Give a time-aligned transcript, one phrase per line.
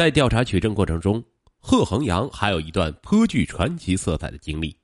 [0.00, 1.22] 在调查取证过程中，
[1.58, 4.74] 贺恒阳还有一段颇具传奇色彩的经历。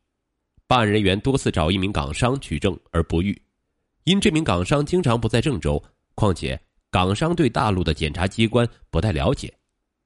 [0.67, 3.41] 办案人员多次找一名港商取证而不遇，
[4.05, 5.83] 因这名港商经常不在郑州，
[6.15, 6.60] 况且
[6.91, 9.50] 港商对大陆的检察机关不太了解，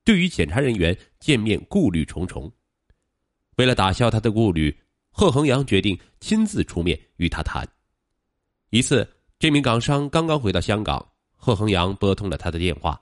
[0.05, 2.49] 对于检察人员见面顾虑重重。
[3.57, 4.73] 为了打消他的顾虑，
[5.11, 7.69] 贺恒阳决定亲自出面与他谈。
[8.71, 9.05] 一次，
[9.41, 11.05] 这名港商刚刚回到香港，
[11.35, 12.97] 贺恒阳拨通了他的电话。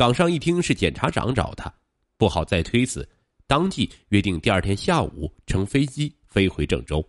[0.00, 1.70] 港商一听是检察长找他，
[2.16, 3.06] 不好再推辞，
[3.46, 7.06] 当即约定第二天下午乘飞机飞回郑州，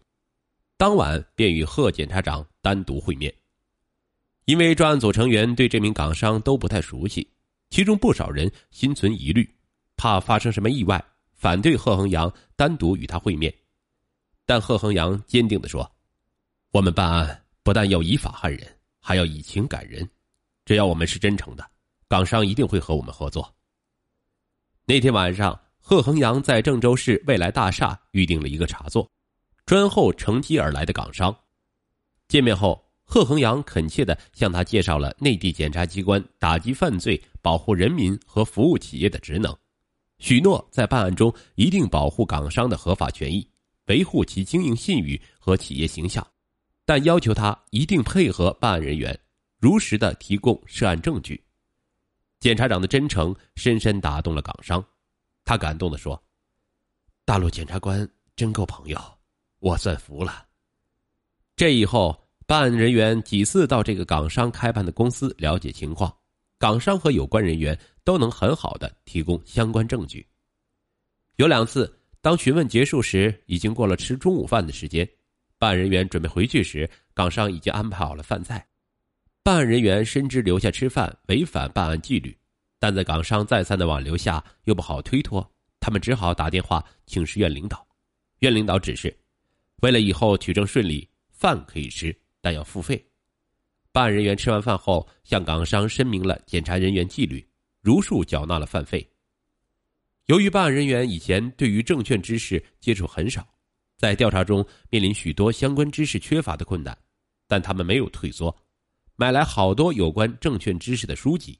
[0.75, 3.33] 当晚便与贺检察长单独会面。
[4.43, 7.25] 因为专案组成员对这名港商都不太熟悉，
[7.69, 9.49] 其中不少人心存疑虑，
[9.95, 13.55] 怕发生什么意外，反对贺恒阳单独与他会面。
[14.45, 15.89] 但贺恒阳坚定地说
[16.73, 18.67] ：“我们办案不但要以法害人，
[18.99, 20.05] 还要以情感人，
[20.65, 21.65] 只要我们是真诚的。”
[22.11, 23.55] 港商一定会和我们合作。
[24.85, 29.09] 那天晚上，贺恒阳在郑州市未来大厦预定了一个茶座，
[29.65, 31.33] 专候乘机而来的港商。
[32.27, 39.55] 见面后，贺恒阳恳切的向他介绍了内地检察机关打击犯罪、保护人民和服务企业的职能，
[40.19, 43.47] 许诺在办案中一定保护港商的合法权益，
[43.85, 46.27] 维护其经营信誉和企业形象，
[46.85, 49.17] 但要求他一定配合办案人员，
[49.59, 51.41] 如实的提供涉案证据。
[52.41, 54.83] 检察长的真诚深深打动了港商，
[55.45, 56.21] 他感动的说
[57.23, 58.99] ：“大陆检察官真够朋友，
[59.59, 60.47] 我算服了。”
[61.55, 66.11] 这以后，办案人员几次到这个港商开办的公司了解情况，
[66.57, 70.27] 港商和有关人员都能很好的提供相关证据。
[71.35, 75.07] 有两次，当询问结束时，已经过了吃中午饭的时间，
[75.59, 78.67] 办案人员准备回去时，港商已经安排好了饭菜。
[79.43, 82.37] 办案人员深知留下吃饭违反办案纪律，
[82.77, 87.85] 但在港商再三的挽留下，又不好推脱，他们只好打电话请示院领导。
[88.39, 89.15] 院领导指示，
[89.81, 93.03] 为了以后取证顺利，饭可以吃，但要付费。
[93.91, 97.43] 办案人员吃完饭后，向港商申明了检查人员纪律，
[97.81, 99.05] 如数缴纳了饭费。
[100.27, 103.47] 由于办案人员以前对于证券知识接触很少，
[103.97, 106.95] 在调查中面临许多相关知识缺乏的困难，
[107.47, 108.55] 但他们没有退缩。
[109.21, 111.59] 买来好多有关证券知识的书籍，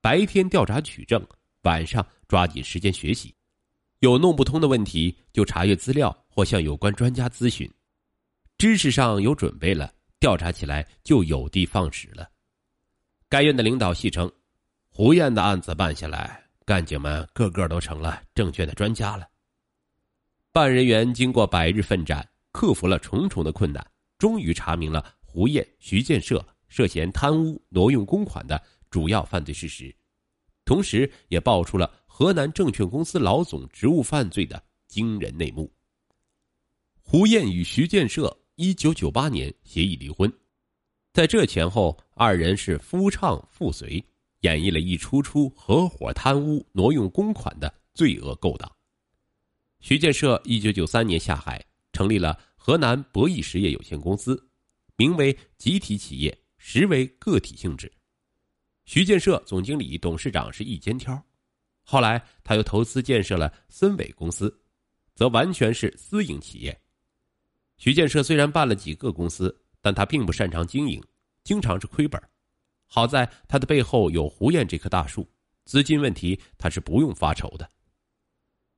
[0.00, 1.24] 白天调查取证，
[1.62, 3.32] 晚上抓紧时间学习。
[4.00, 7.72] 有弄不通的问题就查阅资料或向有关专家咨询。
[8.56, 12.28] 知识上有准备了，调查起来就有的放矢了。
[13.28, 14.28] 该院的领导戏称，
[14.90, 19.24] 胡燕的案子办下来，干警们个个都成了证券的专家了。
[20.50, 23.88] 办案人员经过百日奋战，克服了重重的困难，
[24.18, 26.44] 终于查明了胡燕、徐建设。
[26.68, 29.94] 涉嫌贪污挪用公款的主要犯罪事实，
[30.64, 35.70] 同时也爆出了河南证券公司老总职务犯罪的惊人内幕。
[37.00, 40.30] 胡燕与徐建设一九九八年协议离婚，
[41.12, 44.04] 在这前后，二人是夫唱妇随，
[44.40, 48.70] 演绎了一出出合伙贪污挪用公款的罪恶勾当。
[49.80, 54.50] 徐建设一九九三年下海，成立了河南博弈实业有限公司，
[54.96, 56.38] 名为集体企业。
[56.58, 57.90] 实为个体性质。
[58.84, 61.20] 徐建设总经理、董事长是一肩挑，
[61.82, 64.54] 后来他又投资建设了森伟公司，
[65.14, 66.78] 则完全是私营企业。
[67.76, 71.02] 徐建设虽然办了几个公司，但他并不擅长经营，
[71.44, 72.20] 经常是亏本。
[72.86, 75.30] 好在他的背后有胡燕这棵大树，
[75.64, 77.70] 资金问题他是不用发愁的。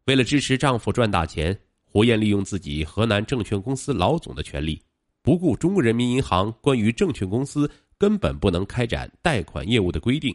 [0.07, 4.83] 为了支持丈夫赚大钱，胡燕利用自己河南证券公司老总的权利。
[5.23, 10.35] 不顾中国人民银行关于证券公司根本不能开展贷款业务的规定，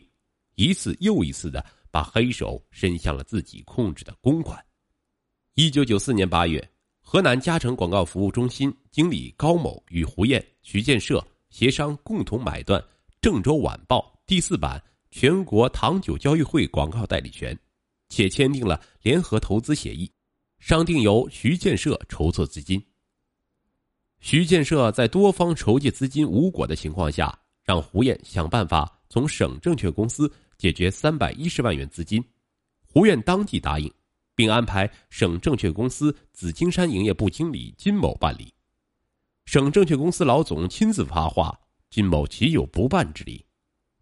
[0.55, 4.63] 一次又一次的把黑手伸向了自己控制的公款。
[5.55, 6.69] 一九九四年八月，
[7.01, 12.79] 河南嘉诚广告服务中心经理高某与胡燕、徐建设协商共同买断
[13.19, 17.57] 《郑州晚报》第四版全国糖酒交易会广告代理权，
[18.09, 20.11] 且签订了联合投资协议，
[20.59, 22.79] 商定由徐建设筹措资金。
[24.19, 32.23] 徐建设在多方筹借资金无果的情况下，让胡燕想办法从省证券公司解决三百一十万元资金。
[32.81, 33.91] 胡燕当即答应，
[34.33, 38.51] 并安排省证券公司紫金山营业部经理金某办理。
[39.45, 41.55] 省证券公司老总亲自发话，
[41.91, 43.45] 金某岂有不办之理？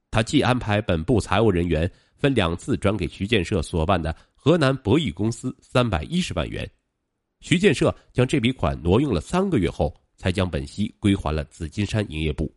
[0.10, 6.70] 他既安排本部财务人员分两次转给徐建设所办的河南博弈公司三百一十万元，
[7.42, 9.94] 徐建设将这笔款挪用了三个月后。
[10.16, 12.54] 才将本息归还了紫金山营业部。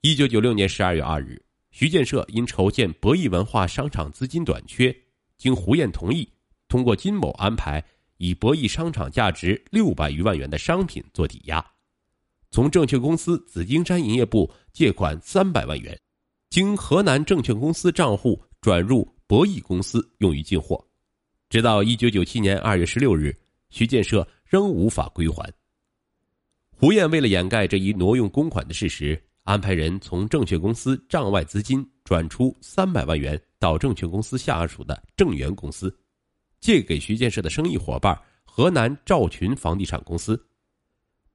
[0.00, 4.94] 一九九六年十二月二日，徐建设因筹建博弈文化商场资金短缺，
[5.38, 6.28] 经胡燕同意，
[6.68, 7.82] 通过金某安排，
[8.18, 11.64] 以博弈商场价值六百余万元的商品做抵押，
[12.50, 15.98] 从证券公司紫金山营业部借款三百万元，
[16.50, 20.86] 经河南证券公司账户转入博弈公司用于进货，
[21.48, 23.34] 直到一九九七年二月十六日，
[23.70, 25.50] 徐建设仍无法归还。
[26.84, 35.90] 胡燕为了掩盖这一挪用公款的事实，安排人从证券公司账外资金转出三百万元到证券公司下属的正源公司，
[36.60, 38.14] 借给徐建设的生意伙伴
[38.44, 40.38] 河南赵群房地产公司。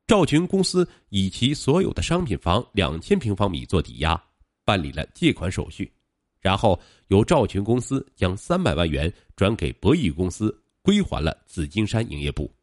[0.05, 4.23] 赵群公司以其所有的商品房两千平方米做抵押，
[4.63, 5.91] 办理了借款手续，
[6.39, 12.53] 然后由赵群公司将三百万元转给博弈公司，归还了紫金山营业部。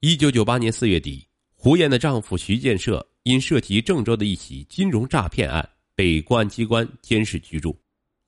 [0.00, 1.24] 一九九八年四月底。
[1.66, 7.76] 胡燕的丈夫徐建设因涉及郑州的一起金融诈骗案，被公安机关监视居住，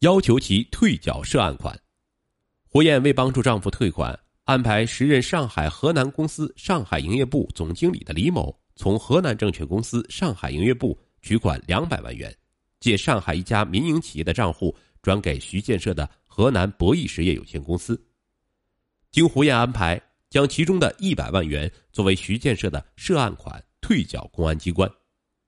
[0.00, 1.80] 要求其退缴涉案款。
[2.66, 12.36] 胡燕为帮助丈夫退款，安排时任上海河南公司上海营业部总经理的李某，从河南证券公司上海营业部取款两百万元，
[12.80, 18.04] 借上海一家民营企业的账户转给徐建设的河南博弈实业有限公司。
[19.12, 20.07] 经胡燕安排。
[20.30, 24.90] 将其中的一百万元作为徐建设的涉案款退缴公安机关，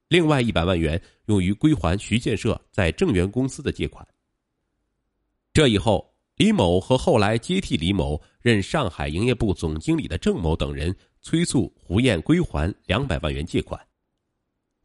[0.09, 4.07] 另外一百万元用于归还徐建设在正源公司的借款。
[5.53, 13.79] 这以后，李某和后来接替李某任上海营业部总经理的郑某等人催促胡燕归还两百万元借款。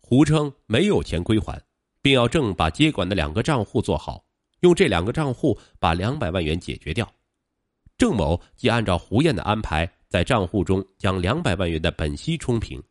[0.01, 1.61] 胡称没有钱归还，
[2.01, 4.25] 并要郑把接管的两个账户做好，
[4.59, 7.09] 用这两个账户把两百万元解决掉。
[7.97, 12.81] 郑某即按照胡燕的安排，在账户中将两百万元的本息冲平。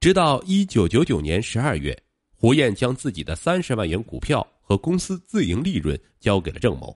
[0.00, 1.98] 直到一九九九年十二月，
[2.30, 6.94] 胡燕将自己的三十万元股票和公司自营利润交给了郑某，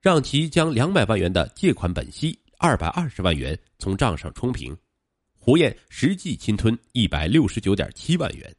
[0.00, 4.74] 让其将两百万元的借款本息二百二十万元从账上冲平。
[5.34, 8.56] 胡燕实际侵吞一百六十九点七万元。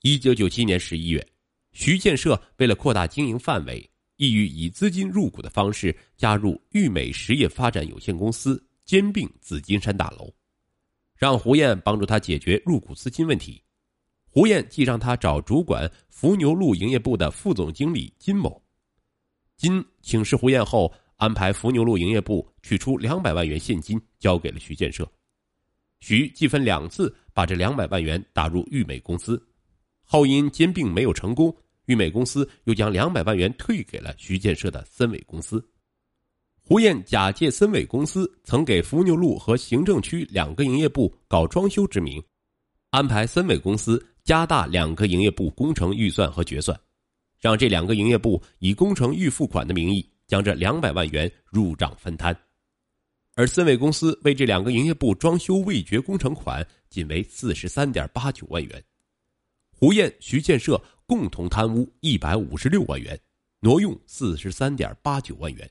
[0.00, 1.26] 一九九七年十一月，
[1.72, 3.90] 徐建设为了扩大经营范围。
[4.16, 10.32] 意欲以资金入股的方式加入裕美实业发展有限公司，兼并紫金山大楼，
[11.16, 13.62] 让胡燕帮助他解决入股资金问题。
[14.28, 18.62] 胡燕即让他找主管伏牛路营业部的副总经理金某。
[19.56, 25.10] 金请示胡燕后，安排伏牛路营业部取出两百万元现金交给了徐建设。
[26.00, 29.42] 徐即分两次把这两百万元打入裕美公司，
[30.04, 31.56] 后因兼并没有成功。
[31.86, 35.64] 裕美公司又将两百万元退给了徐建设的森伟公司。
[36.60, 42.20] 胡燕假借森伟公司曾给伏牛路和行政区两个营业部搞装修之名，
[42.90, 46.76] 安排森伟公司加大两个营业部工程预算和决算，
[47.38, 52.36] 让这两个营业部以工程预付款的名义将这两百万元入账分摊，
[53.36, 58.84] 而森伟公司为这两个营业部装修未决工程款仅为四十三点八九万元。
[59.70, 60.82] 胡燕、徐建设。
[61.06, 63.18] 共同贪污一百五十六万元，
[63.60, 65.70] 挪用四十三点八九万元。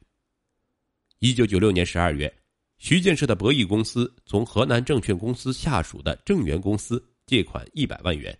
[1.19, 2.33] 一九九六年十二月，
[2.77, 8.37] 徐建设的博弈公司从河南证券公司下属的正源公司借款一百万元，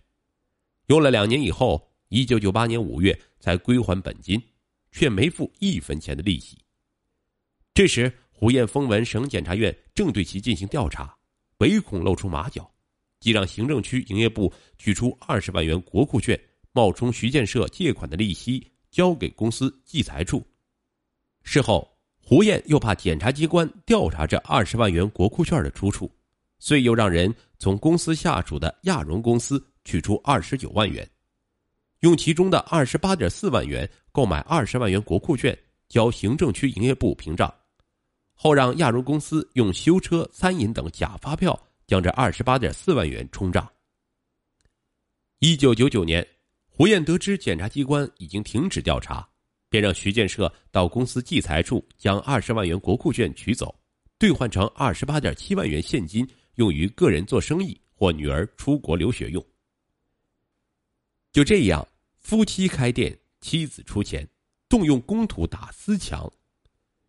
[0.86, 4.42] 用了两年以后，一九九八年五月才归还本金，
[4.90, 6.56] 却没付一分钱的利息。
[7.74, 11.14] 这时，胡燕峰闻省检察院正对其进行调查，
[11.58, 12.72] 唯恐露出马脚，
[13.20, 16.40] 即让行政区营业部取出二十万元国库券。
[16.76, 20.46] 冒充徐建设借款的利息交给公司计财处，
[21.42, 26.14] 事后胡燕又怕检察机关调查这二十万元国库券的出处，
[26.58, 31.08] 遂又让人从公司下属的亚荣公司取出二十九万元，
[32.00, 37.50] 用其中的二十八点四万元购买二十万元国库券交行政区营业部凭账，
[38.34, 43.66] 后让亚荣公司用修车、餐饮等假发票将这二十八点四万元冲账。
[45.38, 46.35] 一九九九年。
[46.76, 49.26] 胡燕得知检察机关已经停止调查，
[49.70, 53.74] 便让徐建设到公司计财处将二十万元国库券取走，
[54.18, 59.42] 兑换成二十八点七万元现金，用于个人做生意或女儿出国留学用。
[61.32, 64.28] 就这样，夫妻开店，妻子出钱，
[64.68, 66.30] 动用公土打私墙，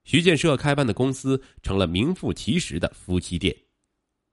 [0.06, 3.54] 徐建设开办的公司成了名副其实的夫妻店，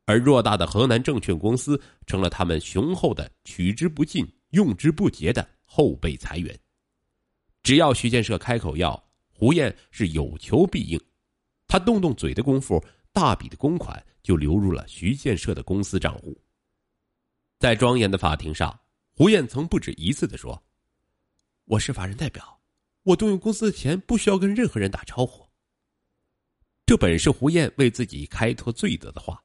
[0.07, 4.25] 而偌大的河南证券公司成了他们雄厚的取之不尽。
[4.55, 6.57] 用之不竭的后备财源，
[7.63, 11.01] 只要徐建设开口要，胡燕是有求必应。
[11.67, 12.83] 他动动嘴的功夫，
[13.13, 16.41] 大笔的公款就流入了徐建设的公司账户。
[17.59, 18.79] 在庄严的法庭上，
[19.17, 20.63] 胡燕曾不止一次的说
[21.67, 22.61] ：“我是法人代表，
[23.03, 25.45] 我动用公司的钱不需要跟任何人打招呼。
[26.87, 29.43] 这本是胡燕为自己开脱罪责的话，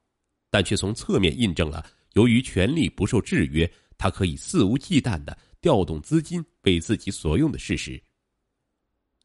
[0.51, 8.01] 但却从侧面印证了，由于权力不受制约，他可以肆无忌惮的调动资金为自己所用的事实。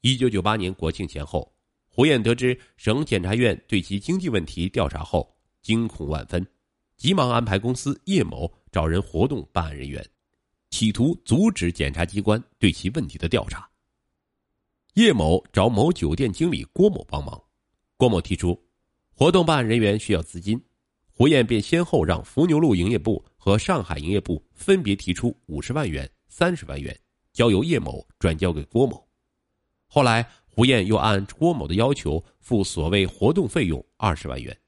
[0.00, 1.50] 一九九八年国庆前后，
[1.88, 6.44] 胡燕得知省检察院对其经济问题调查后，惊恐万分，
[6.96, 10.04] 急忙安排公司叶某找人活动办案人员，
[10.70, 13.70] 企图阻止检察机关对其问题的调查。
[14.94, 17.40] 叶某找某酒店经理郭某帮忙。
[17.96, 18.60] 郭某提出，
[19.12, 20.60] 活动办案人员需要资金，
[21.10, 26.98] 胡燕便先后让伏牛路营业部和上海营业部分别提出五十万元、三十万元，
[27.30, 29.06] 交由叶某转交给郭某。
[29.86, 34.58] 后来，胡燕又按郭某的要求付所谓活动费用二十万元。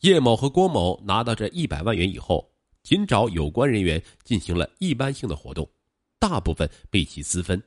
[0.00, 5.66] 叶某和郭某拿到这一百万元以后，仅找有关人员进行了一般性的活动，
[6.18, 7.62] 大部分被其私分。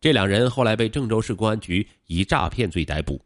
[0.00, 3.20] 这两人后来被郑州市公安局以诈骗罪逮捕。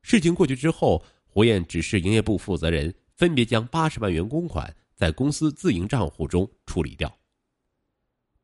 [0.00, 7.12] 事情过去之后，胡燕指示营业部负责人分别将八十万元公款在公司自营账户中处理掉。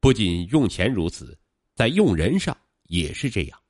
[0.00, 1.38] 不仅用钱如此，
[1.76, 3.62] 在用人上也是这样。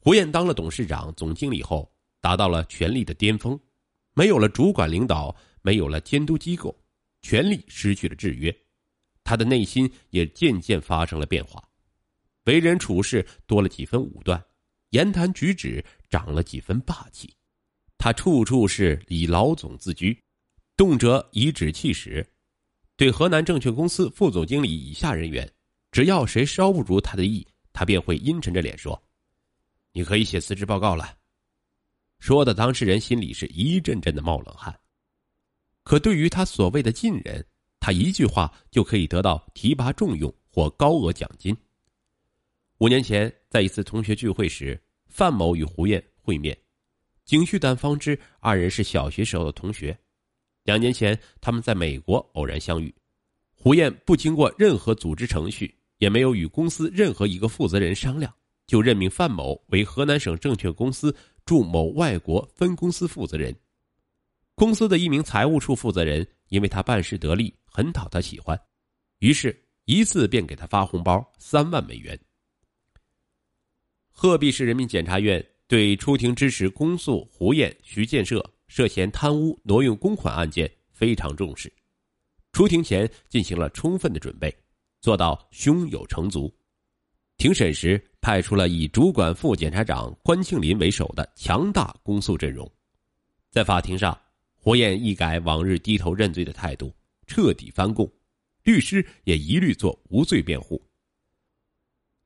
[0.00, 1.88] 胡燕当了董事长、总经理后，
[2.20, 3.56] 达到了权力的巅峰，
[4.14, 6.76] 没有了主管领导，没有了监督机构，
[7.22, 8.52] 权力失去了制约，
[9.22, 11.62] 他的内心也渐渐发生了变化，
[12.46, 14.44] 为人处事多了几分武断。
[14.90, 17.32] 言谈举止长了几分霸气，
[17.96, 20.20] 他处处是以老总自居，
[20.76, 22.26] 动辄颐指气使。
[22.96, 25.50] 对河南证券公司副总经理以下人员，
[25.90, 29.02] 只要谁稍不如他的意，他便会阴沉着脸说
[29.92, 31.16] ：“你可以写辞职报告了。”
[32.20, 34.74] 说的当事人心里是一阵阵的冒冷汗。
[35.82, 37.46] 可对于他所谓的近人，
[37.78, 41.56] 他一句话就可以得到提拔重用或高额奖金。
[42.78, 46.56] 五年前，在一次同学聚会时，范某与胡燕会面，
[47.24, 49.96] 景旭丹方知二人是小学时候的同学。
[50.66, 52.92] 两年前，他们在美国偶然相遇，
[53.54, 58.34] 胡燕不经过任何组织程序，也没有与公司任何一个负责人商量，
[58.66, 63.54] 就任命范某为河南省证券公司驻某外国分公司负责人。
[64.56, 68.60] 公司的一名财务处负责人因为他办事得力，很讨他喜欢，
[69.20, 72.18] 于是一次便给他发红包三万美元。
[74.10, 81.72] 鹤壁市人民检察院对出庭支持公诉胡燕、徐建设涉嫌贪污挪用公款案件非常重视，
[82.52, 84.54] 出庭前进行了充分的准备，
[85.00, 86.52] 做到胸有成竹。
[87.36, 92.70] 庭审时派出了以主管副检察长关庆林为首的强大公诉阵容，
[93.50, 94.18] 在法庭上，
[94.54, 96.94] 胡燕一改往日低头认罪的态度，
[97.26, 98.10] 彻底翻供，
[98.64, 100.82] 律师也一律做无罪辩护。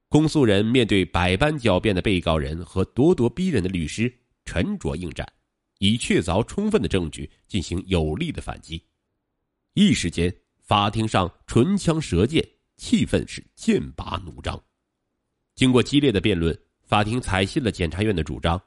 [0.09, 4.13] 公诉人面对百般狡辩的被告人和咄咄逼人的律师，
[4.45, 5.27] 沉着应战，
[5.81, 8.83] 以确凿充分的证据进行有力的反击。
[9.73, 12.47] 一时间，法庭上唇枪舌剑，
[12.77, 14.63] 气氛是剑拔弩张。
[15.55, 18.61] 经过激烈的辩论，法庭采信了检察院的主张，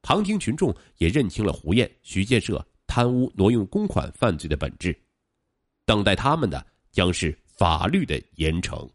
[0.00, 4.98] 旁听群众也认清了胡燕、徐建设贪污挪用公款犯罪的本质，
[5.84, 8.88] 等待他们的将是法律的严惩。